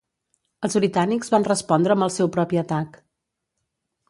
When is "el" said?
2.09-2.13